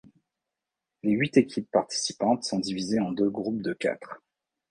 Les 1.03 1.11
huit 1.11 1.37
équipes 1.37 1.69
participantes 1.69 2.43
sont 2.43 2.57
divisées 2.57 2.99
en 2.99 3.11
deux 3.11 3.29
groupes 3.29 3.61
de 3.61 3.73
quatre. 3.73 4.19